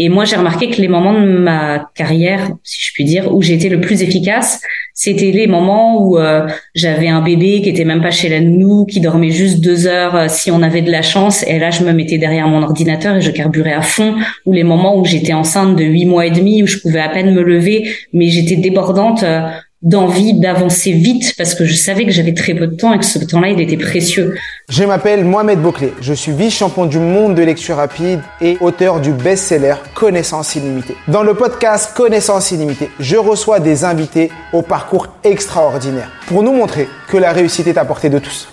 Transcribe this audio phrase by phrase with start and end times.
[0.00, 3.42] Et moi, j'ai remarqué que les moments de ma carrière, si je puis dire, où
[3.42, 4.62] été le plus efficace,
[4.94, 8.86] c'était les moments où euh, j'avais un bébé qui était même pas chez la nounou,
[8.86, 11.44] qui dormait juste deux heures euh, si on avait de la chance.
[11.48, 14.14] Et là, je me mettais derrière mon ordinateur et je carburais à fond.
[14.46, 17.08] Ou les moments où j'étais enceinte de huit mois et demi, où je pouvais à
[17.08, 19.24] peine me lever, mais j'étais débordante.
[19.24, 19.48] Euh,
[19.82, 23.04] d'envie d'avancer vite parce que je savais que j'avais très peu de temps et que
[23.04, 24.36] ce temps-là, il était précieux.
[24.68, 25.92] Je m'appelle Mohamed Bouclé.
[26.00, 30.96] Je suis vice-champion du monde de lecture rapide et auteur du best-seller Connaissance illimitée.
[31.06, 36.88] Dans le podcast Connaissance illimitée, je reçois des invités au parcours extraordinaire pour nous montrer
[37.08, 38.48] que la réussite est à portée de tous.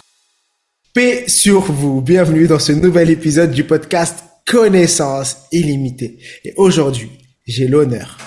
[0.94, 2.02] Paix sur vous.
[2.02, 6.20] Bienvenue dans ce nouvel épisode du podcast Connaissance illimitée.
[6.46, 7.10] Et aujourd'hui,
[7.48, 8.18] j'ai l'honneur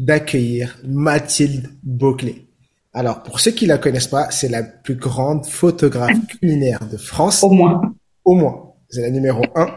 [0.00, 2.46] d'accueillir Mathilde Beauclé.
[2.92, 7.44] Alors, pour ceux qui la connaissent pas, c'est la plus grande photographe culinaire de France.
[7.44, 7.94] Au moins.
[8.24, 8.72] Au moins.
[8.88, 9.68] C'est la numéro un.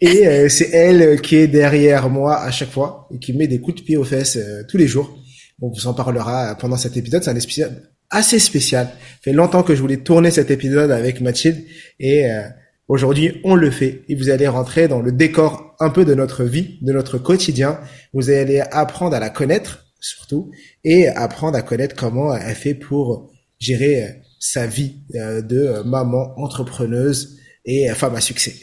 [0.00, 3.60] Et euh, c'est elle qui est derrière moi à chaque fois et qui met des
[3.60, 5.18] coups de pied aux fesses euh, tous les jours.
[5.60, 7.22] On vous en parlera pendant cet épisode.
[7.24, 8.86] C'est un épisode assez spécial.
[8.86, 11.62] Ça fait longtemps que je voulais tourner cet épisode avec Mathilde
[11.98, 12.42] et euh,
[12.88, 16.44] Aujourd'hui, on le fait et vous allez rentrer dans le décor un peu de notre
[16.44, 17.80] vie, de notre quotidien.
[18.14, 20.52] Vous allez apprendre à la connaître surtout
[20.84, 26.38] et apprendre à connaître comment elle fait pour gérer euh, sa vie euh, de maman
[26.38, 28.54] entrepreneuse et femme à succès.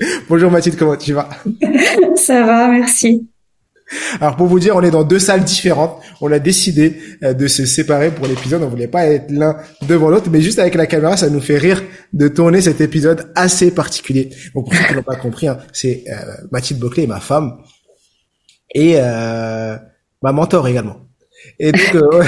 [0.28, 1.28] Bonjour Mathilde, comment tu vas?
[2.16, 3.28] Ça va, merci.
[4.20, 6.00] Alors pour vous dire, on est dans deux salles différentes.
[6.20, 8.62] On a décidé euh, de se séparer pour l'épisode.
[8.62, 9.56] On voulait pas être l'un
[9.88, 13.30] devant l'autre, mais juste avec la caméra, ça nous fait rire de tourner cet épisode
[13.34, 14.30] assez particulier.
[14.54, 16.14] Donc pour ceux qui n'ont pas compris, hein, c'est euh,
[16.50, 17.58] Mathilde Boclet, ma femme,
[18.74, 19.76] et euh,
[20.22, 21.06] ma mentor également.
[21.58, 22.24] Et donc, euh,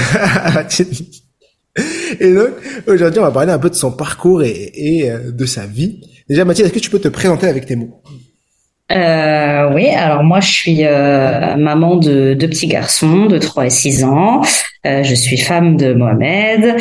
[2.21, 2.51] et donc
[2.87, 6.03] aujourd'hui, on va parler un peu de son parcours et, et de sa vie.
[6.29, 8.03] Déjà, Mathilde, est-ce que tu peux te présenter avec tes mots?
[8.91, 13.71] Euh, oui, alors moi je suis euh, maman de deux petits garçons de 3 et
[13.71, 14.43] 6 ans.
[14.87, 16.77] Euh, je suis femme de Mohamed.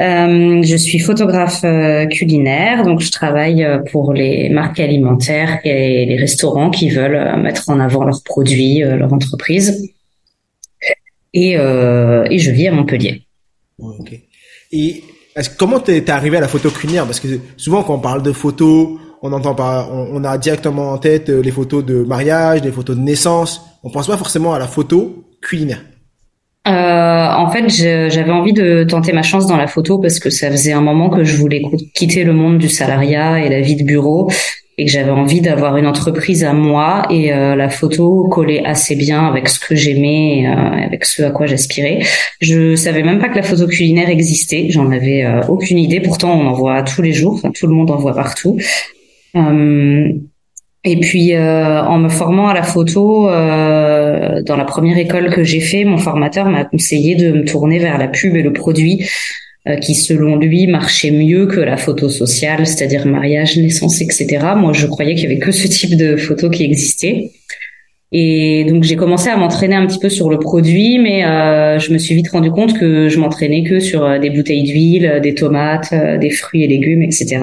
[0.00, 6.16] Euh, je suis photographe euh, culinaire, donc je travaille pour les marques alimentaires et les
[6.16, 9.92] restaurants qui veulent mettre en avant leurs produits, leur entreprise.
[11.34, 13.22] Et, et je vis à Montpellier.
[13.78, 14.18] Ok.
[14.72, 15.02] Et
[15.58, 17.04] comment t'es arrivé à la photo culinaire?
[17.04, 20.98] Parce que souvent quand on parle de photos on entend pas, on, a directement en
[20.98, 23.62] tête euh, les photos de mariage, les photos de naissance.
[23.82, 25.80] On pense pas forcément à la photo culinaire.
[26.68, 30.50] Euh, en fait, j'avais envie de tenter ma chance dans la photo parce que ça
[30.50, 31.62] faisait un moment que je voulais
[31.94, 34.30] quitter le monde du salariat et la vie de bureau
[34.76, 38.94] et que j'avais envie d'avoir une entreprise à moi et euh, la photo collait assez
[38.94, 42.00] bien avec ce que j'aimais et avec ce à quoi j'aspirais.
[42.42, 46.00] Je savais même pas que la photo culinaire existait, j'en avais aucune idée.
[46.00, 48.58] Pourtant, on en voit tous les jours, tout le monde en voit partout.
[49.36, 50.12] Euh,
[50.86, 55.42] et puis euh, en me formant à la photo, euh, dans la première école que
[55.42, 59.08] j'ai fait, mon formateur m'a conseillé de me tourner vers la pub et le produit
[59.80, 64.26] qui selon lui marchait mieux que la photo sociale, c'est-à-dire mariage, naissance, etc.
[64.54, 67.30] Moi, je croyais qu'il y avait que ce type de photo qui existait.
[68.12, 71.94] Et donc j'ai commencé à m'entraîner un petit peu sur le produit, mais euh, je
[71.94, 75.94] me suis vite rendu compte que je m'entraînais que sur des bouteilles d'huile, des tomates,
[76.20, 77.38] des fruits et légumes, etc.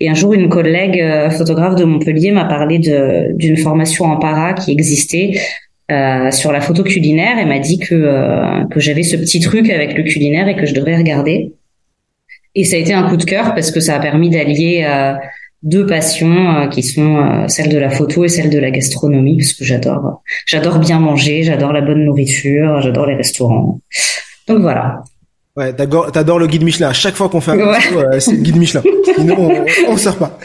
[0.00, 4.54] Et un jour, une collègue euh, photographe de Montpellier m'a parlé d'une formation en para
[4.54, 5.38] qui existait
[5.90, 9.68] euh, sur la photo culinaire et m'a dit que, euh, que j'avais ce petit truc
[9.68, 11.52] avec le culinaire et que je devrais regarder.
[12.54, 14.84] Et ça a été un coup de cœur parce que ça a permis d'allier
[15.62, 19.64] deux passions qui sont celle de la photo et celle de la gastronomie parce que
[19.64, 23.80] j'adore j'adore bien manger, j'adore la bonne nourriture, j'adore les restaurants.
[24.48, 25.04] Donc voilà.
[25.60, 26.88] Ouais, t'adores, le guide Michelin.
[26.88, 28.20] À chaque fois qu'on fait un ouais.
[28.20, 28.82] c'est le guide Michelin.
[29.18, 30.38] on, on, sort pas.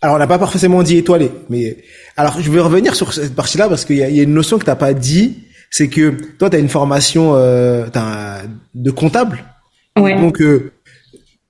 [0.00, 1.78] Alors, on n'a pas forcément dit étoilé, mais
[2.16, 4.64] alors je vais revenir sur cette partie-là parce qu'il y, y a, une notion que
[4.64, 7.86] t'as pas dit, c'est que toi, t'as une formation euh,
[8.74, 9.44] de comptable.
[9.98, 10.14] Ouais.
[10.20, 10.72] Donc, euh,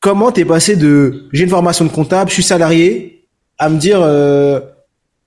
[0.00, 3.26] comment t'es passé de j'ai une formation de comptable, je suis salarié,
[3.58, 4.60] à me dire euh,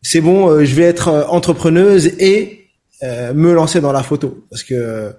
[0.02, 2.68] c'est bon, euh, je vais être euh, entrepreneuse et
[3.04, 5.14] euh, me lancer dans la photo parce que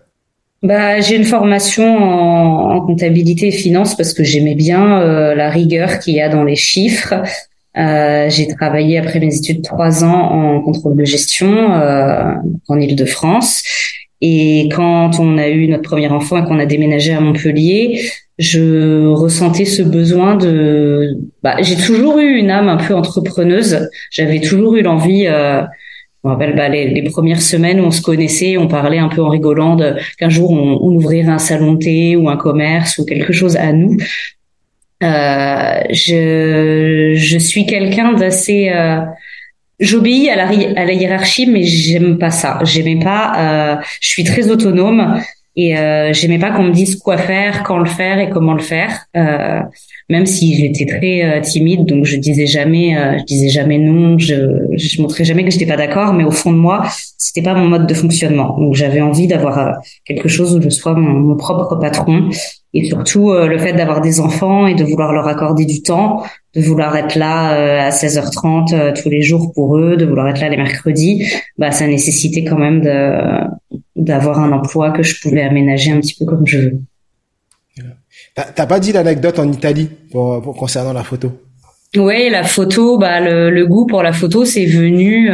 [0.62, 5.98] bah, j'ai une formation en, comptabilité et finance parce que j'aimais bien euh, la rigueur
[5.98, 7.14] qu'il y a dans les chiffres.
[7.78, 12.32] Euh, j'ai travaillé après mes études trois ans en contrôle de gestion euh,
[12.68, 13.62] en Île-de-France.
[14.20, 19.06] Et quand on a eu notre premier enfant et qu'on a déménagé à Montpellier, je
[19.06, 21.16] ressentais ce besoin de.
[21.42, 23.88] Bah, j'ai toujours eu une âme un peu entrepreneuse.
[24.10, 25.26] J'avais toujours eu l'envie.
[26.22, 29.22] Je me rappelle bah, les, premières semaines où on se connaissait, on parlait un peu
[29.22, 29.78] en rigolant
[30.18, 33.56] qu'un jour on, on, ouvrirait un salon de thé ou un commerce ou quelque chose
[33.56, 33.96] à nous.
[35.02, 39.00] Euh, je, je suis quelqu'un d'assez euh,
[39.78, 44.24] j'obéis à la, à la hiérarchie mais j'aime pas ça j'aimais pas euh, je suis
[44.24, 45.18] très autonome
[45.56, 48.60] et euh, j'aimais pas qu'on me dise quoi faire quand le faire et comment le
[48.62, 49.06] faire.
[49.16, 49.60] Euh,
[50.08, 54.18] même si j'étais très euh, timide donc je disais jamais euh, je disais jamais non
[54.18, 54.34] je
[54.72, 56.82] je montrais jamais que j'étais pas d'accord mais au fond de moi
[57.16, 58.56] c'était pas mon mode de fonctionnement.
[58.58, 62.30] Donc j'avais envie d'avoir quelque chose où je sois mon, mon propre patron.
[62.72, 66.22] Et surtout euh, le fait d'avoir des enfants et de vouloir leur accorder du temps,
[66.54, 70.28] de vouloir être là euh, à 16h30 euh, tous les jours pour eux, de vouloir
[70.28, 71.26] être là les mercredis,
[71.58, 73.69] bah ça nécessitait quand même de
[74.00, 76.78] d'avoir un emploi que je pouvais aménager un petit peu comme je veux.
[78.34, 81.32] T'as pas dit l'anecdote en Italie pour, pour, concernant la photo?
[81.96, 85.28] Oui, la photo, bah le, le, goût pour la photo, c'est venu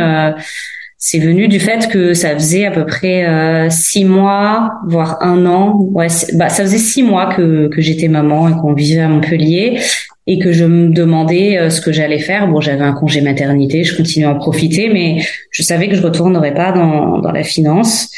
[0.98, 5.44] c'est venu du fait que ça faisait à peu près euh, six mois, voire un
[5.46, 5.76] an.
[5.92, 9.78] Ouais, bah ça faisait six mois que que j'étais maman et qu'on vivait à Montpellier
[10.26, 12.48] et que je me demandais euh, ce que j'allais faire.
[12.48, 15.18] Bon, j'avais un congé maternité, je continuais à en profiter, mais
[15.50, 18.10] je savais que je retournerais pas dans dans la finance.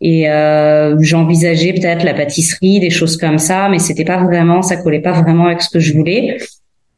[0.00, 4.76] Et euh, j'envisageais peut-être la pâtisserie, des choses comme ça, mais c'était pas vraiment, ça
[4.76, 6.38] collait pas vraiment avec ce que je voulais.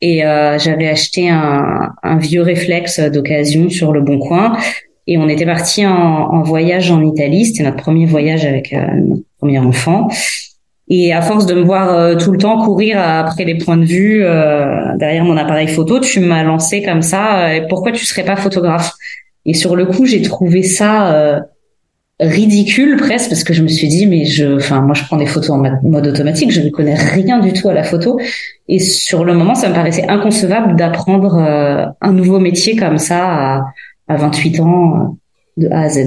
[0.02, 4.56] Et euh, j'avais acheté un, un vieux réflexe d'occasion sur le Bon Coin
[5.10, 7.46] et on était parti en, en, voyage en Italie.
[7.46, 10.08] C'était notre premier voyage avec euh, notre premier enfant.
[10.88, 13.84] Et à force de me voir euh, tout le temps courir après les points de
[13.84, 17.50] vue euh, derrière mon appareil photo, tu m'as lancé comme ça.
[17.68, 18.92] pourquoi tu serais pas photographe?
[19.46, 21.42] Et sur le coup, j'ai trouvé ça
[22.20, 25.26] ridicule presque parce que je me suis dit mais je, enfin moi je prends des
[25.26, 28.20] photos en mode automatique, je ne connais rien du tout à la photo.
[28.68, 31.36] Et sur le moment, ça me paraissait inconcevable d'apprendre
[32.00, 33.56] un nouveau métier comme ça.
[33.56, 33.64] À,
[34.10, 35.98] à 28 ans euh, de A à Z.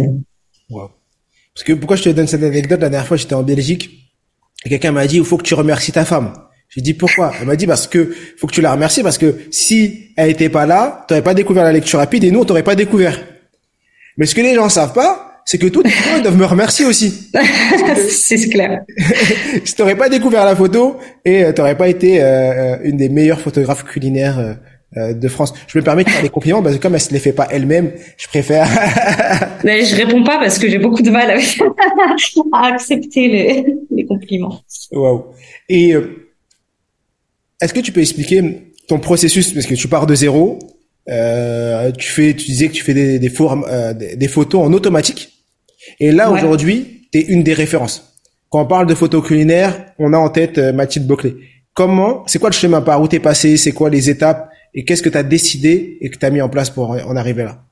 [0.70, 4.12] Parce que pourquoi je te donne cette anecdote La dernière fois, j'étais en Belgique
[4.66, 6.34] et quelqu'un m'a dit il faut que tu remercies ta femme.
[6.70, 7.32] J'ai dit pourquoi?
[7.40, 10.50] Elle m'a dit parce que faut que tu la remercies parce que si elle était
[10.50, 13.20] pas là, tu n'aurais pas découvert la lecture rapide et nous on t'aurait pas découvert.
[14.18, 16.86] Mais ce que les gens savent pas, c'est que tous les gens doivent me remercier
[16.86, 17.30] aussi.
[18.10, 18.84] c'est clair.
[19.66, 23.10] tu n'aurais pas découvert la photo et euh, tu n'aurais pas été euh, une des
[23.10, 24.58] meilleures photographes culinaires
[24.98, 25.54] euh, de France.
[25.68, 27.48] Je me permets de faire des compliments parce que comme elle se les fait pas
[27.50, 28.68] elle-même, je préfère.
[29.64, 31.60] Mais je réponds pas parce que j'ai beaucoup de mal avec
[32.54, 34.62] à accepter les, les compliments.
[34.92, 35.26] Waouh.
[35.68, 36.34] Et euh,
[37.62, 39.52] est-ce que tu peux expliquer ton processus?
[39.52, 40.60] Parce que tu pars de zéro,
[41.10, 44.74] euh, tu fais, tu disais que tu fais des des, formes, euh, des, photos en
[44.74, 45.33] automatique.
[46.00, 48.18] Et là aujourd'hui, tu es une des références.
[48.50, 51.36] Quand on parle de photos culinaires, on a en tête Mathilde Boclet.
[51.74, 55.04] Comment, c'est quoi le chemin par où t'es passé, c'est quoi les étapes et qu'est-ce
[55.04, 57.64] que tu as décidé et que tu as mis en place pour en arriver là?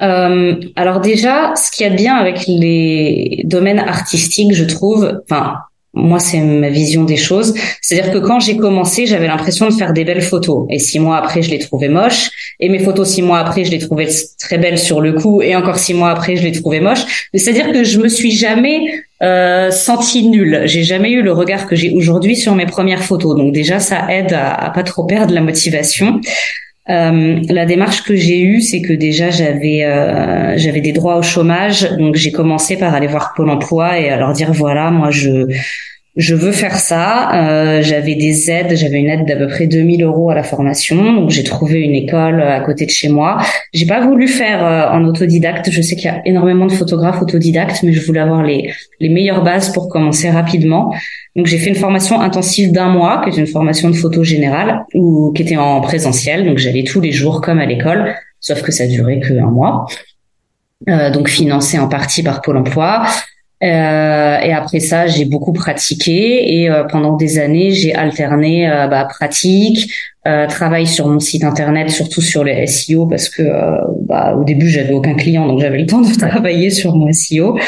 [0.00, 5.22] Euh, alors déjà, ce qu'il y a de bien avec les domaines artistiques, je trouve,
[5.24, 5.56] enfin
[5.94, 9.92] moi c'est ma vision des choses, c'est-à-dire que quand j'ai commencé, j'avais l'impression de faire
[9.92, 12.30] des belles photos et six mois après, je les trouvais moches
[12.60, 14.08] et mes photos six mois après, je les trouvais
[14.38, 17.28] très belles sur le coup et encore six mois après, je les trouvais moches.
[17.34, 18.80] C'est-à-dire que je me suis jamais
[19.22, 20.62] euh, senti nul.
[20.64, 23.36] J'ai jamais eu le regard que j'ai aujourd'hui sur mes premières photos.
[23.36, 26.20] Donc déjà, ça aide à, à pas trop perdre la motivation.
[26.90, 31.22] Euh, la démarche que j'ai eue, c'est que déjà j'avais euh, j'avais des droits au
[31.22, 35.46] chômage, donc j'ai commencé par aller voir Pôle Emploi et leur dire voilà, moi je
[36.18, 37.30] je veux faire ça.
[37.32, 41.14] Euh, j'avais des aides, j'avais une aide d'à peu près 2000 euros à la formation,
[41.14, 43.38] donc j'ai trouvé une école à côté de chez moi.
[43.72, 45.70] J'ai pas voulu faire euh, en autodidacte.
[45.70, 49.08] Je sais qu'il y a énormément de photographes autodidactes, mais je voulais avoir les les
[49.08, 50.92] meilleures bases pour commencer rapidement.
[51.36, 54.84] Donc j'ai fait une formation intensive d'un mois, qui est une formation de photo générale,
[54.94, 56.44] ou qui était en présentiel.
[56.44, 59.86] Donc j'allais tous les jours comme à l'école, sauf que ça durait que un mois.
[60.88, 63.04] Euh, donc financé en partie par Pôle Emploi.
[63.62, 68.86] Euh, et après ça, j'ai beaucoup pratiqué et euh, pendant des années, j'ai alterné euh,
[68.86, 69.92] bah, pratique,
[70.28, 73.42] euh, travail sur mon site internet, surtout sur le SEO parce que
[74.06, 77.58] bah, au début, j'avais aucun client, donc j'avais le temps de travailler sur mon SEO.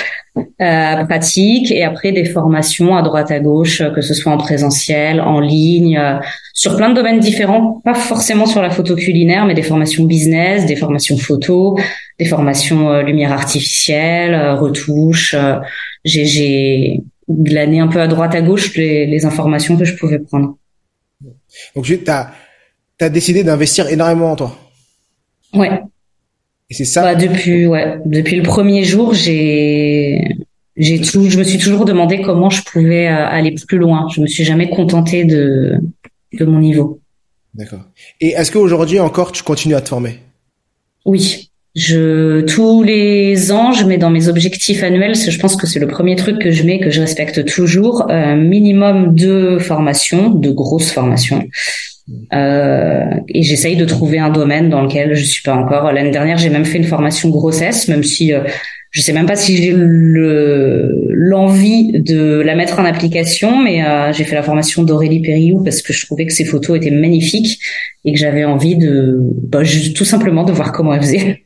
[0.58, 5.40] pratique et après des formations à droite à gauche, que ce soit en présentiel, en
[5.40, 6.00] ligne,
[6.54, 10.66] sur plein de domaines différents, pas forcément sur la photo culinaire, mais des formations business,
[10.66, 11.76] des formations photo,
[12.20, 15.34] des formations euh, lumière artificielle, euh, retouche.
[15.34, 15.56] Euh,
[16.04, 20.58] j'ai, glané un peu à droite à gauche les, les, informations que je pouvais prendre.
[21.76, 22.32] Donc tu as
[23.00, 24.58] as décidé d'investir énormément en toi.
[25.54, 25.80] Ouais.
[26.68, 27.02] Et c'est ça.
[27.02, 30.26] Bah, depuis, ouais, depuis le premier jour, j'ai,
[30.76, 34.08] j'ai tout, je me suis toujours demandé comment je pouvais aller plus loin.
[34.12, 35.78] Je me suis jamais contentée de,
[36.32, 37.00] de mon niveau.
[37.54, 37.84] D'accord.
[38.20, 40.18] Et est-ce qu'aujourd'hui encore tu continues à te former?
[41.04, 41.49] Oui.
[41.76, 45.86] Je tous les ans, je mets dans mes objectifs annuels, je pense que c'est le
[45.86, 50.90] premier truc que je mets que je respecte toujours, un minimum de formations, de grosses
[50.90, 51.46] formations.
[52.32, 55.92] Euh, et j'essaye de trouver un domaine dans lequel je suis pas encore.
[55.92, 58.40] L'année dernière, j'ai même fait une formation grossesse, même si euh,
[58.90, 64.12] je sais même pas si j'ai le l'envie de la mettre en application, mais euh,
[64.12, 67.60] j'ai fait la formation d'Aurélie Périou parce que je trouvais que ses photos étaient magnifiques
[68.04, 71.42] et que j'avais envie de bah, juste, tout simplement de voir comment elle faisait.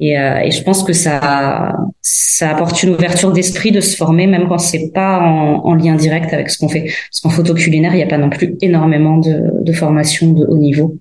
[0.00, 4.26] Et, euh, et, je pense que ça, ça apporte une ouverture d'esprit de se former,
[4.26, 6.84] même quand c'est pas en, en, lien direct avec ce qu'on fait.
[6.84, 10.44] Parce qu'en photo culinaire, il n'y a pas non plus énormément de, de formations de
[10.46, 10.96] haut niveau.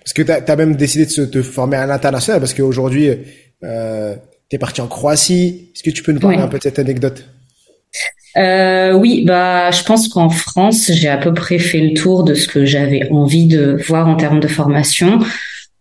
[0.00, 3.10] Parce que tu as, même décidé de te former à l'international, parce qu'aujourd'hui,
[3.62, 4.16] euh,
[4.48, 5.70] tu es parti en Croatie.
[5.74, 7.24] Est-ce que tu peux nous parler un peu de cette anecdote?
[8.36, 12.34] Euh, oui, bah, je pense qu'en France, j'ai à peu près fait le tour de
[12.34, 15.20] ce que j'avais envie de voir en termes de formation.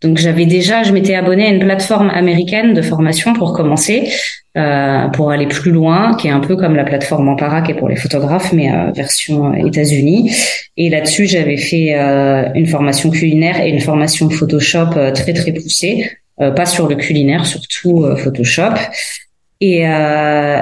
[0.01, 4.09] Donc j'avais déjà, je m'étais abonnée à une plateforme américaine de formation pour commencer,
[4.57, 7.75] euh, pour aller plus loin, qui est un peu comme la plateforme Ampara qui est
[7.75, 10.31] pour les photographes, mais euh, version États-Unis.
[10.77, 11.93] Et là-dessus, j'avais fait
[12.55, 18.03] une formation culinaire et une formation Photoshop très très poussée, pas sur le culinaire, surtout
[18.03, 18.75] euh, Photoshop.
[19.61, 19.83] Et,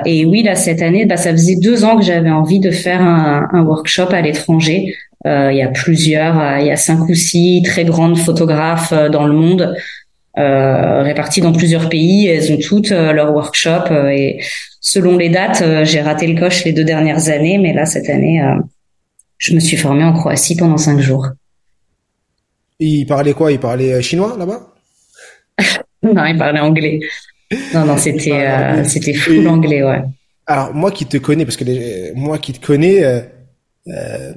[0.05, 3.01] et oui, là cette année, bah, ça faisait deux ans que j'avais envie de faire
[3.01, 4.93] un, un workshop à l'étranger
[5.25, 8.91] euh, il y a plusieurs, euh, il y a cinq ou six très grandes photographes
[8.91, 9.75] euh, dans le monde.
[10.35, 12.25] Euh, réparties dans plusieurs pays.
[12.25, 14.41] Elles ont toutes leur workshop et
[14.81, 18.41] selon les dates, j'ai raté le coche les deux dernières années, mais là cette année,
[19.37, 21.27] je me suis formée en Croatie pendant cinq jours.
[22.79, 23.51] Il parlait quoi?
[23.51, 24.72] Il parlait chinois là-bas?
[26.03, 26.99] Non, il parlait anglais.
[27.73, 30.01] Non, non, c'était c'était full anglais, ouais.
[30.45, 33.03] Alors moi qui te connais, parce que moi qui te connais,
[33.87, 34.33] euh,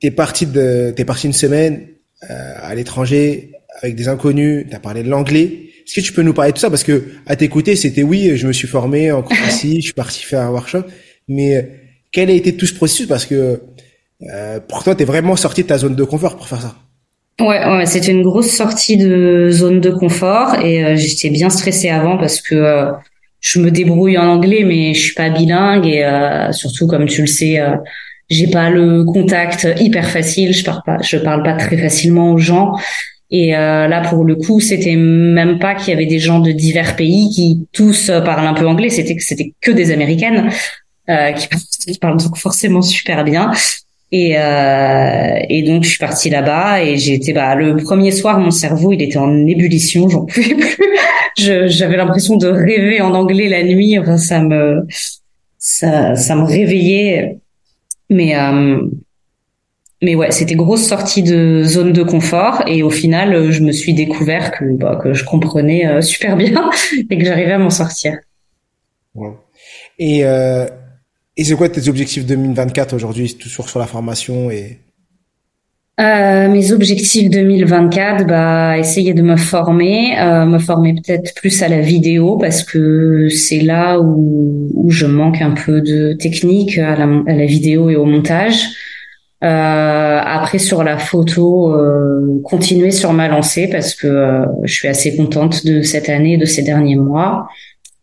[0.00, 1.88] t'es parti de, t'es parti une semaine
[2.30, 4.66] euh, à l'étranger avec des inconnus.
[4.70, 5.70] T'as parlé de l'anglais.
[5.86, 6.70] Est-ce que tu peux nous parler de tout ça?
[6.70, 10.22] Parce que à t'écouter, c'était oui, je me suis formé en Croatie, je suis parti
[10.22, 10.84] faire un workshop,
[11.28, 11.62] mais euh,
[12.10, 13.06] quel a été tout ce processus?
[13.06, 13.60] Parce que
[14.22, 16.76] euh, pour toi, t'es vraiment sorti de ta zone de confort pour faire ça.
[17.40, 21.90] Ouais, ouais c'était une grosse sortie de zone de confort et euh, j'étais bien stressée
[21.90, 22.92] avant parce que euh,
[23.40, 26.04] je me débrouille en anglais, mais je suis pas bilingue et
[26.52, 27.60] surtout comme tu le sais
[28.28, 32.38] j'ai pas le contact hyper facile, je parle pas, je parle pas très facilement aux
[32.38, 32.72] gens.
[33.30, 36.52] Et euh, là, pour le coup, c'était même pas qu'il y avait des gens de
[36.52, 38.88] divers pays qui tous euh, parlent un peu anglais.
[38.88, 40.50] C'était que c'était que des américaines
[41.08, 41.48] euh, qui,
[42.00, 43.50] parlent donc forcément super bien.
[44.12, 48.52] Et, euh, et donc je suis partie là-bas et été bah le premier soir mon
[48.52, 50.54] cerveau il était en ébullition j'en pouvais
[51.36, 54.86] plus j'avais l'impression de rêver en anglais la nuit enfin ça me
[55.58, 57.38] ça ça me réveillait
[58.08, 58.78] mais euh,
[60.02, 63.94] mais ouais, c'était grosse sortie de zone de confort et au final, je me suis
[63.94, 66.70] découvert que bah, que je comprenais euh, super bien
[67.10, 68.18] et que j'arrivais à m'en sortir.
[69.14, 69.32] Ouais.
[69.98, 70.66] Et euh,
[71.36, 74.78] et c'est quoi tes objectifs 2024 aujourd'hui, toujours sur la formation et?
[75.98, 81.68] Euh, mes objectifs 2024, bah essayer de me former, euh, me former peut-être plus à
[81.68, 86.96] la vidéo parce que c'est là où, où, je manque un peu de technique à
[86.96, 88.68] la, à la vidéo et au montage.
[89.44, 94.88] Euh, après sur la photo, euh, continuer sur ma lancée parce que euh, je suis
[94.88, 97.48] assez contente de cette année, de ces derniers mois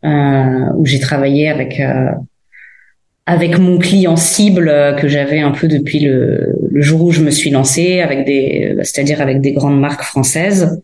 [0.06, 1.82] où j'ai travaillé avec
[3.26, 7.22] avec mon client cible euh, que j'avais un peu depuis le, le, jour où je
[7.22, 10.82] me suis lancée, avec des, c'est-à-dire avec des grandes marques françaises.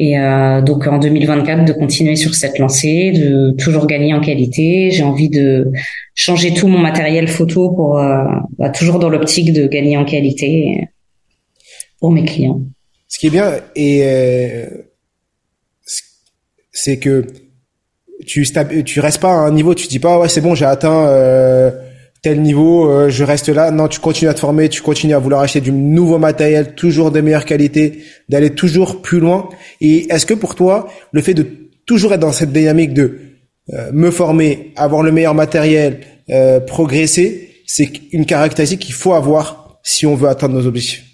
[0.00, 4.92] Et euh, donc en 2024 de continuer sur cette lancée, de toujours gagner en qualité.
[4.92, 5.72] J'ai envie de
[6.14, 8.24] changer tout mon matériel photo pour euh,
[8.58, 10.88] bah, toujours dans l'optique de gagner en qualité
[11.98, 12.62] pour mes clients.
[13.08, 14.66] Ce qui est bien et euh,
[16.70, 17.26] c'est que
[18.26, 18.46] tu
[18.84, 21.70] tu restes pas à un niveau, tu dis pas ouais c'est bon j'ai atteint euh,
[22.22, 23.70] tel niveau, euh, je reste là.
[23.70, 27.10] Non, tu continues à te former, tu continues à vouloir acheter du nouveau matériel, toujours
[27.10, 29.48] de meilleure qualité, d'aller toujours plus loin.
[29.80, 31.46] Et est-ce que pour toi, le fait de
[31.86, 33.18] toujours être dans cette dynamique de
[33.72, 36.00] euh, me former, avoir le meilleur matériel,
[36.66, 41.07] progresser, c'est une caractéristique qu'il faut avoir si on veut atteindre nos objectifs?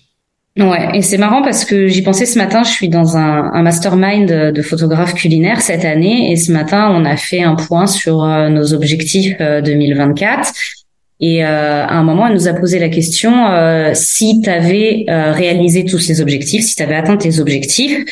[0.56, 3.62] Ouais, et c'est marrant parce que j'y pensais ce matin, je suis dans un, un
[3.62, 8.22] mastermind de photographes culinaires cette année et ce matin, on a fait un point sur
[8.22, 10.52] euh, nos objectifs 2024 euh,
[11.18, 15.06] Et euh, à un moment, elle nous a posé la question euh, si tu avais
[15.08, 18.04] euh, réalisé tous ces objectifs, si tu avais atteint tes objectifs,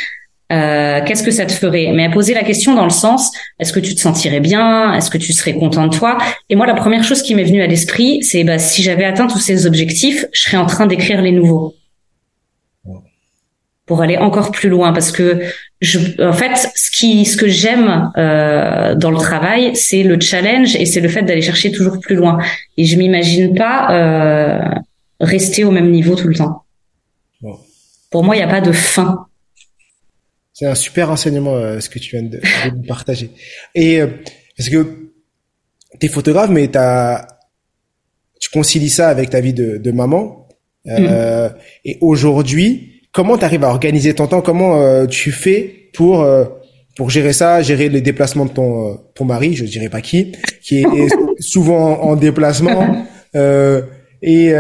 [0.51, 1.93] qu'est-ce que ça te ferait?
[1.95, 3.31] Mais elle posé la question dans le sens
[3.61, 4.93] est-ce que tu te sentirais bien?
[4.95, 6.19] Est-ce que tu serais content de toi?
[6.51, 9.29] Et moi, la première chose qui m'est venue à l'esprit, c'est bah, si j'avais atteint
[9.29, 11.77] tous ces objectifs, je serais en train d'écrire les nouveaux
[13.87, 15.43] pour aller encore plus loin parce que
[15.81, 20.77] je, en fait, ce qui, ce que j'aime euh, dans le travail, c'est le challenge
[20.77, 22.39] et c'est le fait d'aller chercher toujours plus loin.
[22.77, 24.79] Et je m'imagine pas euh,
[25.21, 26.65] rester au même niveau tout le temps.
[28.11, 29.27] Pour moi, il n'y a pas de fin.
[30.53, 33.31] C'est un super enseignement euh, ce que tu viens de, de partager.
[33.75, 34.07] Et euh,
[34.57, 35.11] parce que
[35.99, 37.27] tu es photographe, mais t'as,
[38.39, 40.47] tu concilies ça avec ta vie de, de maman.
[40.87, 41.55] Euh, mm.
[41.87, 44.41] Et aujourd'hui, comment tu arrives à organiser ton temps?
[44.41, 46.45] Comment euh, tu fais pour euh,
[46.97, 50.33] pour gérer ça, gérer les déplacements de ton euh, ton mari, je dirais pas qui,
[50.63, 50.87] qui est
[51.39, 52.97] souvent en, déplacement
[53.35, 54.53] et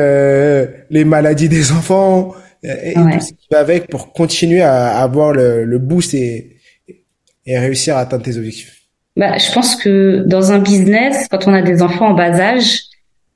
[0.90, 5.64] les maladies des enfants et tout ce qui va avec pour continuer à, avoir le,
[5.64, 6.56] le boost et,
[7.44, 8.82] et réussir à atteindre tes objectifs.
[9.16, 12.80] Bah, je pense que dans un business, quand on a des enfants en bas âge,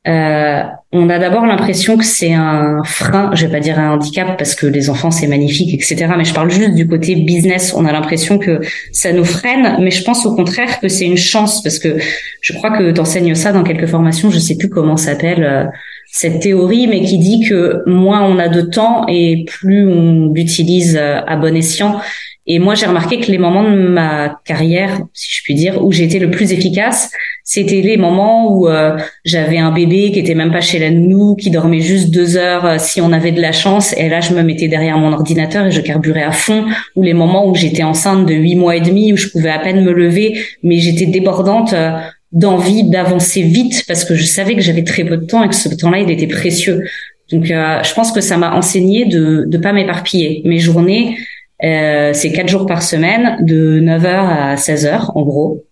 [0.08, 4.38] euh, on a d'abord l'impression que c'est un frein, je vais pas dire un handicap
[4.38, 6.08] parce que les enfants c'est magnifique, etc.
[6.16, 7.74] Mais je parle juste du côté business.
[7.76, 8.60] On a l'impression que
[8.92, 11.96] ça nous freine, mais je pense au contraire que c'est une chance parce que
[12.40, 14.30] je crois que tu enseignes ça dans quelques formations.
[14.30, 15.64] Je sais plus comment s'appelle euh,
[16.12, 20.96] cette théorie, mais qui dit que moins on a de temps et plus on l'utilise
[20.96, 22.00] euh, à bon escient.
[22.48, 25.90] Et moi, j'ai remarqué que les moments de ma carrière, si je puis dire, où
[25.90, 27.10] j'étais le plus efficace,
[27.42, 31.34] c'était les moments où euh, j'avais un bébé qui était même pas chez la nounou,
[31.34, 33.92] qui dormait juste deux heures euh, si on avait de la chance.
[33.96, 36.66] Et là, je me mettais derrière mon ordinateur et je carburais à fond.
[36.94, 39.58] Ou les moments où j'étais enceinte de huit mois et demi, où je pouvais à
[39.58, 41.98] peine me lever, mais j'étais débordante euh,
[42.30, 45.54] d'envie d'avancer vite parce que je savais que j'avais très peu de temps et que
[45.54, 46.84] ce temps-là, il était précieux.
[47.32, 50.42] Donc, je pense que ça m'a enseigné de ne pas m'éparpiller.
[50.44, 51.16] Mes journées,
[51.64, 55.64] euh, c'est quatre jours par semaine, de 9h à 16h en gros.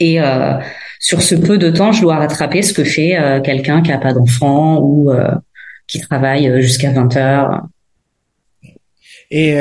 [0.00, 0.54] Et euh,
[1.00, 3.98] sur ce peu de temps, je dois rattraper ce que fait euh, quelqu'un qui a
[3.98, 5.30] pas d'enfant ou euh,
[5.86, 7.60] qui travaille jusqu'à 20 h
[9.30, 9.56] Et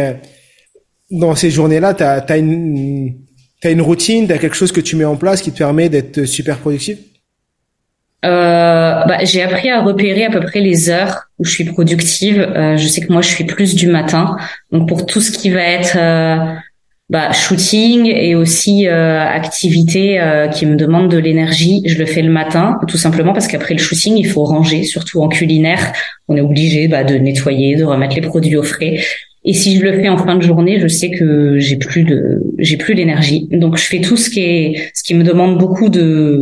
[1.12, 5.06] dans ces journées-là, tu as, as une routine, tu as quelque chose que tu mets
[5.06, 6.98] en place qui te permet d'être super productif?
[8.24, 12.40] Euh, bah, j'ai appris à repérer à peu près les heures où je suis productive.
[12.40, 14.38] Euh, je sais que moi, je suis plus du matin.
[14.72, 16.54] Donc pour tout ce qui va être euh,
[17.10, 22.22] bah, shooting et aussi euh, activité euh, qui me demande de l'énergie, je le fais
[22.22, 25.92] le matin, tout simplement parce qu'après le shooting, il faut ranger, surtout en culinaire.
[26.30, 29.00] On est obligé bah, de nettoyer, de remettre les produits au frais.
[29.46, 32.42] Et si je le fais en fin de journée, je sais que j'ai plus de,
[32.60, 33.50] j'ai plus l'énergie.
[33.52, 36.42] Donc je fais tout ce qui est, ce qui me demande beaucoup de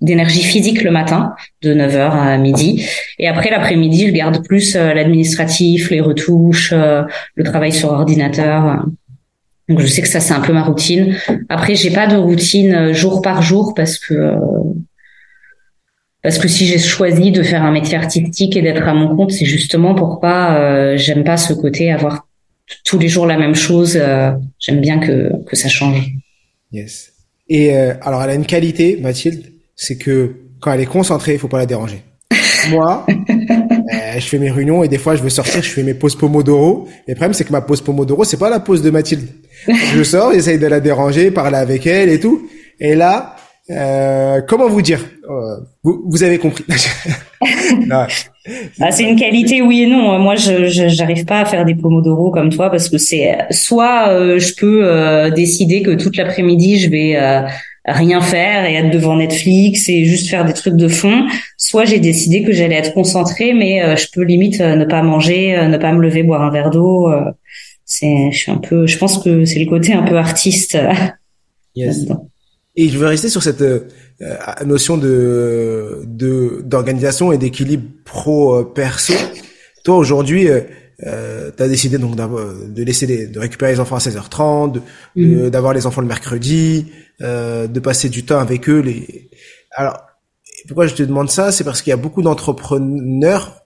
[0.00, 2.86] d'énergie physique le matin, de 9h à midi.
[3.18, 7.02] Et après, l'après-midi, je garde plus euh, l'administratif, les retouches, euh,
[7.34, 8.84] le travail sur ordinateur.
[9.68, 11.16] Donc, je sais que ça, c'est un peu ma routine.
[11.48, 14.34] Après, j'ai pas de routine euh, jour par jour parce que
[16.22, 19.30] parce que si j'ai choisi de faire un métier artistique et d'être à mon compte,
[19.30, 22.26] c'est justement pour pas, j'aime pas ce côté avoir
[22.84, 23.98] tous les jours la même chose.
[24.58, 26.10] j'aime bien que que ça change.
[26.72, 27.12] Yes.
[27.48, 29.44] Et alors, elle a une qualité, Mathilde,
[29.78, 32.02] c'est que quand elle est concentrée, il faut pas la déranger.
[32.70, 35.94] Moi, euh, je fais mes réunions et des fois je veux sortir, je fais mes
[35.94, 36.88] pauses Pomodoro.
[37.06, 39.28] le problème c'est que ma pause Pomodoro, c'est pas la pause de Mathilde.
[39.66, 42.48] Je sors, j'essaye de la déranger, parler avec elle et tout.
[42.78, 43.34] Et là,
[43.70, 45.00] euh, comment vous dire?
[45.28, 46.64] Euh, vous, vous, avez compris.
[47.90, 48.06] ah,
[48.90, 50.18] c'est une qualité, oui et non.
[50.18, 54.38] Moi, je j'arrive pas à faire des pomodoro comme toi parce que c'est soit euh,
[54.38, 57.18] je peux euh, décider que toute l'après-midi je vais
[57.92, 61.26] rien faire et être devant Netflix et juste faire des trucs de fond.
[61.56, 65.02] Soit j'ai décidé que j'allais être concentrée, mais euh, je peux limite euh, ne pas
[65.02, 67.10] manger, euh, ne pas me lever, boire un verre d'eau.
[67.84, 70.78] c'est, je suis un peu, je pense que c'est le côté un peu artiste.
[71.74, 72.06] Yes.
[72.76, 73.64] Et je veux rester sur cette
[74.64, 76.06] notion de
[76.64, 79.14] d'organisation et d'équilibre pro perso.
[79.84, 80.48] Toi aujourd'hui,
[81.06, 84.80] euh, tu as décidé donc de laisser les, de récupérer les enfants à 16h30,
[85.14, 85.50] mm.
[85.50, 86.86] d'avoir les enfants le mercredi,
[87.20, 88.80] de passer du temps avec eux.
[88.80, 89.30] Les...
[89.72, 89.98] Alors,
[90.66, 91.52] pourquoi je te demande ça?
[91.52, 93.58] C'est parce qu'il y a beaucoup d'entrepreneurs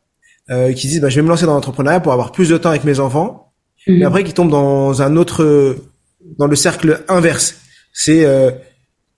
[0.51, 2.71] euh, qui disent bah, je vais me lancer dans l'entrepreneuriat pour avoir plus de temps
[2.71, 3.53] avec mes enfants,
[3.87, 3.99] mm.
[3.99, 5.77] mais après qui tombent dans un autre,
[6.39, 7.57] dans le cercle inverse.
[7.93, 8.51] C'est euh,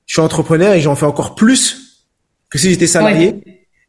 [0.07, 2.05] je suis entrepreneur et j'en fais encore plus
[2.51, 3.42] que si j'étais salarié.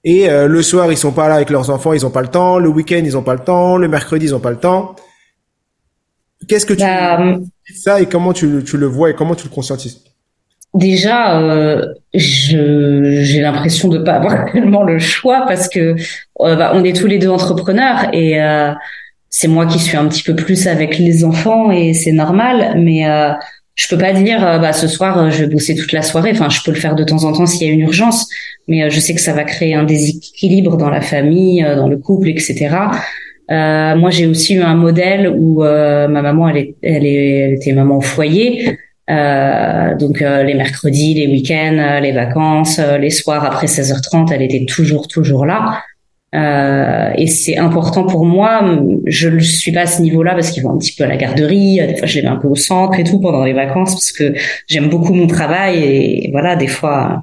[0.03, 2.27] Et euh, le soir, ils sont pas là avec leurs enfants, ils ont pas le
[2.27, 2.59] temps.
[2.59, 3.75] Le week-end, ils ont pas le temps.
[3.75, 4.95] Le mercredi, ils ont pas le temps.
[6.47, 7.37] Qu'est-ce que tu bah,
[7.75, 10.04] ça et comment tu, tu, le vois et comment tu le conscientises
[10.75, 15.95] déjà, euh, j'ai l'impression de pas avoir tellement le choix parce que
[16.41, 18.71] euh, bah, on est tous les deux entrepreneurs et euh,
[19.29, 23.09] c'est moi qui suis un petit peu plus avec les enfants et c'est normal, mais
[23.09, 23.31] euh,
[23.75, 26.31] je peux pas dire bah ce soir je vais bosser toute la soirée.
[26.31, 28.29] Enfin, je peux le faire de temps en temps s'il y a une urgence,
[28.69, 32.29] mais je sais que ça va créer un déséquilibre dans la famille, dans le couple,
[32.29, 32.69] etc.
[33.51, 37.53] Euh, moi, j'ai aussi eu un modèle où ma maman, elle, est, elle, est, elle
[37.55, 38.77] était maman au foyer.
[39.09, 44.41] Euh, donc euh, les mercredis, les week-ends, euh, les vacances, les soirs après 16h30, elle
[44.41, 45.83] était toujours toujours là.
[47.17, 48.77] et c'est important pour moi.
[49.05, 51.17] Je ne suis pas à ce niveau-là parce qu'ils vont un petit peu à la
[51.17, 51.79] garderie.
[51.87, 54.11] Des fois, je les mets un peu au centre et tout pendant les vacances parce
[54.11, 54.33] que
[54.67, 57.21] j'aime beaucoup mon travail et voilà, des fois,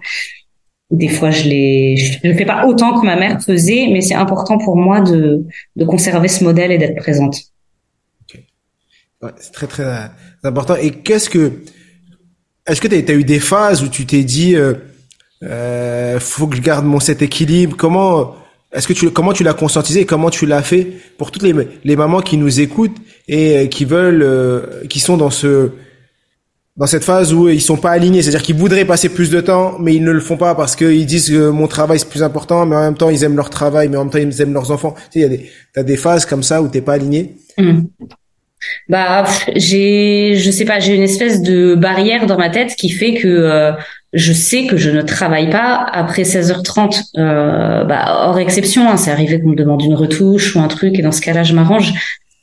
[0.90, 4.14] des fois, je les, je ne fais pas autant que ma mère faisait, mais c'est
[4.14, 5.44] important pour moi de
[5.76, 7.51] de conserver ce modèle et d'être présente.
[9.22, 10.10] Ouais, c'est très très
[10.42, 10.74] important.
[10.76, 11.52] Et qu'est-ce que,
[12.66, 14.74] est-ce que tu as, eu des phases où tu t'es dit, euh,
[15.44, 17.76] euh, faut que je garde mon cet équilibre?
[17.76, 18.34] Comment,
[18.72, 21.54] est-ce que tu, comment tu l'as conscientisé comment tu l'as fait pour toutes les,
[21.84, 22.96] les mamans qui nous écoutent
[23.28, 25.70] et euh, qui veulent, euh, qui sont dans ce,
[26.76, 29.76] dans cette phase où ils sont pas alignés, c'est-à-dire qu'ils voudraient passer plus de temps,
[29.78, 32.64] mais ils ne le font pas parce qu'ils disent que mon travail c'est plus important,
[32.64, 34.70] mais en même temps ils aiment leur travail, mais en même temps ils aiment leurs
[34.70, 34.94] enfants.
[35.12, 37.36] Tu sais, il y a des, t'as des phases comme ça où t'es pas aligné.
[37.58, 37.82] Mmh.
[38.88, 43.14] Bah, j'ai, je sais pas, j'ai une espèce de barrière dans ma tête qui fait
[43.14, 43.72] que euh,
[44.12, 47.18] je sais que je ne travaille pas après 16h30.
[47.18, 50.98] Euh, bah, hors exception, hein, c'est arrivé qu'on me demande une retouche ou un truc,
[50.98, 51.92] et dans ce cas-là, je m'arrange.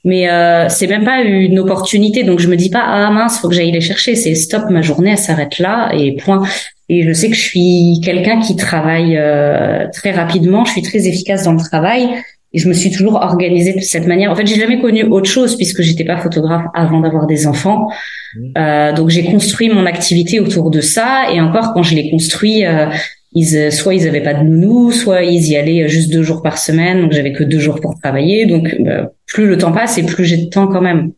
[0.06, 3.50] Mais euh, c'est même pas une opportunité, donc je me dis pas ah mince, faut
[3.50, 4.16] que j'aille les chercher.
[4.16, 6.42] C'est stop, ma journée elle s'arrête là et point.
[6.88, 11.08] Et je sais que je suis quelqu'un qui travaille euh, très rapidement, je suis très
[11.08, 12.08] efficace dans le travail
[12.52, 14.32] et je me suis toujours organisée de cette manière.
[14.32, 17.88] En fait, j'ai jamais connu autre chose puisque j'étais pas photographe avant d'avoir des enfants.
[18.36, 18.52] Mmh.
[18.58, 21.26] Euh, donc j'ai construit mon activité autour de ça.
[21.32, 22.88] Et encore, quand je l'ai construit, euh,
[23.34, 26.42] ils, euh, soit ils avaient pas de nounou, soit ils y allaient juste deux jours
[26.42, 27.02] par semaine.
[27.02, 28.48] Donc j'avais que deux jours pour travailler.
[28.48, 31.12] Donc bah, plus le temps passe et plus j'ai de temps quand même.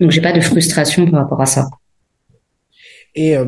[0.00, 1.68] Donc j'ai pas de frustration par rapport à ça.
[3.14, 3.46] Et euh,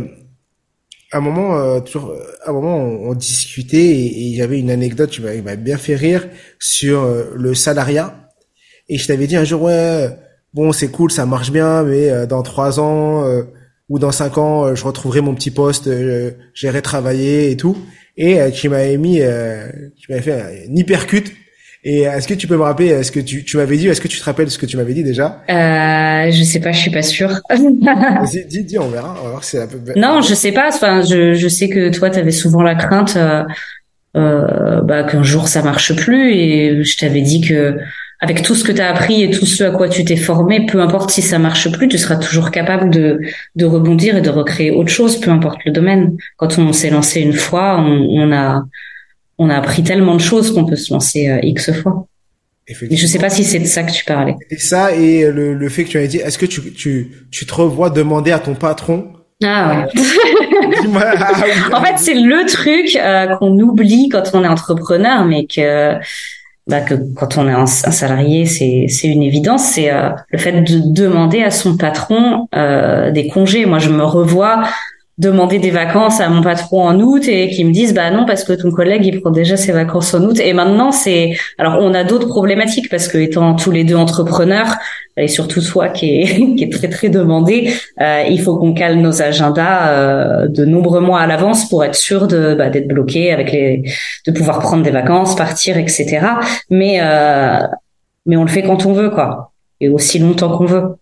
[1.13, 4.71] à un moment, euh, toujours, euh, un moment, on, discutait et il y avait une
[4.71, 8.29] anecdote qui m'a bien fait rire sur euh, le salariat.
[8.89, 10.09] Et je t'avais dit un jour, ouais,
[10.55, 13.25] bon, c'est cool, ça marche bien, mais dans trois ans
[13.89, 15.89] ou dans cinq ans, je retrouverai mon petit poste,
[16.55, 17.77] j'irai travailler et tout.
[18.17, 19.21] Et tu m'avais mis,
[19.97, 21.33] tu m'avais fait une hypercute
[21.83, 24.09] et est-ce que tu peux me rappeler est-ce que tu, tu m'avais dit, est-ce que
[24.09, 25.43] tu te rappelles ce que tu m'avais dit déjà?
[25.49, 27.41] Euh, Je sais pas, je suis pas sûre.
[28.49, 29.17] dis, dis, on verra.
[29.21, 29.79] On va voir si c'est un peu.
[29.97, 30.69] Non, je sais pas.
[30.69, 33.45] Enfin, je, je sais que toi, tu avais souvent la crainte euh,
[34.17, 37.79] euh, bah, qu'un jour ça marche plus, et je t'avais dit que
[38.23, 40.67] avec tout ce que tu as appris et tout ce à quoi tu t'es formé,
[40.67, 43.21] peu importe si ça marche plus, tu seras toujours capable de,
[43.57, 46.19] de rebondir et de recréer autre chose, peu importe le domaine.
[46.37, 48.65] Quand on s'est lancé une fois, on, on a
[49.41, 52.07] on a appris tellement de choses qu'on peut se lancer euh, X fois.
[52.89, 54.37] Mais je sais pas si c'est de ça que tu parlais.
[54.51, 57.47] Et ça, et le, le fait que tu avais dit, est-ce que tu, tu, tu
[57.47, 59.09] te revois demander à ton patron?
[59.43, 60.03] Ah ouais.
[60.93, 65.95] Ah en fait, c'est le truc euh, qu'on oublie quand on est entrepreneur, mais que,
[66.67, 69.65] bah, que quand on est un, salarié, c'est c'est une évidence.
[69.65, 73.67] C'est euh, le fait de demander à son patron euh, des congés.
[73.67, 74.63] Moi, je me revois
[75.21, 78.43] demander des vacances à mon patron en août et qui me disent bah non parce
[78.45, 80.41] que ton collègue il prend déjà ses vacances en août.
[80.41, 84.77] Et maintenant c'est alors on a d'autres problématiques parce que étant tous les deux entrepreneurs
[85.17, 88.97] et surtout toi qui est qui est très très demandé euh, il faut qu'on cale
[88.97, 93.33] nos agendas euh, de nombreux mois à l'avance pour être sûr de bah, d'être bloqué
[93.33, 93.83] avec les
[94.27, 96.21] de pouvoir prendre des vacances partir etc
[96.71, 97.61] mais euh,
[98.27, 99.53] mais on le fait quand on veut quoi.
[99.81, 100.97] Et aussi longtemps qu'on veut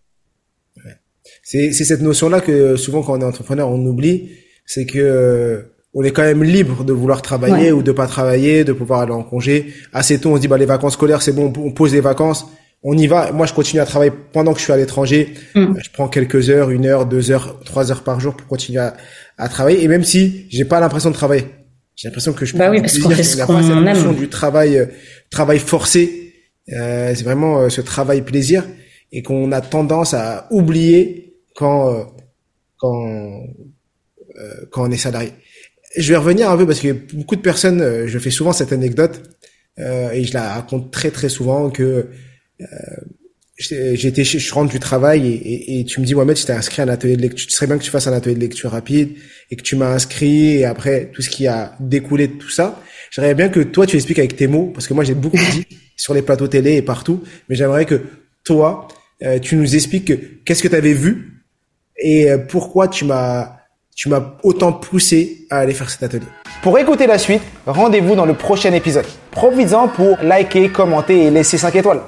[1.51, 4.31] c'est cette notion-là que souvent quand on est entrepreneur, on oublie,
[4.67, 5.63] c'est que euh,
[5.95, 9.13] on est quand même libre de vouloir travailler ou de pas travailler, de pouvoir aller
[9.13, 9.73] en congé.
[9.95, 12.47] Assez tôt, on se dit bah les vacances scolaires, c'est bon, on pose les vacances,
[12.83, 13.33] on y va.
[13.33, 15.33] Moi, je continue à travailler pendant que je suis à l'étranger.
[15.55, 15.75] Mm.
[15.83, 18.87] Je prends quelques heures, une heure, deux heures, trois heures par jour pour continuer
[19.39, 19.83] à, travailler.
[19.83, 21.47] Et même si j'ai pas l'impression de travailler,
[21.97, 24.87] j'ai l'impression que je bah oui, parce qu'on fait ce qu'on notion du travail, euh,
[25.31, 26.35] travail forcé.
[26.73, 28.65] Euh, c'est vraiment euh, ce travail plaisir
[29.11, 31.28] et qu'on a tendance à oublier
[31.59, 32.05] quand euh,
[32.77, 35.33] quand euh, quand on est salarié.
[35.97, 38.73] Je vais revenir un peu parce que beaucoup de personnes, euh, je fais souvent cette
[38.73, 39.21] anecdote
[40.13, 42.09] et je la raconte très très souvent que
[43.57, 46.85] j'étais je rentre du travail et, et, tu me dis Mohamed, je t'ai inscrit à
[46.85, 47.47] un atelier de lecture.
[47.47, 49.15] Tu serais bien que tu fasses un atelier de lecture rapide
[49.53, 52.83] et que tu m'as inscrit et après tout ce qui a découlé de tout ça.
[53.13, 55.65] J'aimerais bien que toi tu expliques avec tes mots parce que moi j'ai beaucoup dit
[55.97, 58.03] sur les plateaux télé et partout, mais j'aimerais que
[58.43, 58.89] toi
[59.43, 61.38] tu nous expliques qu'est-ce que tu avais vu
[61.99, 63.57] et euh, pourquoi tu m'as
[63.95, 66.27] tu m'as autant poussé à aller faire cet atelier?
[66.63, 69.07] Pour écouter la suite, rendez-vous dans le prochain épisode.
[69.33, 72.01] Profites-en pour liker, commenter et laisser 5 étoiles.